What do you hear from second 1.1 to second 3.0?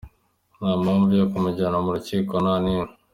yo kumujyana mu rukiko, nta n’imwe.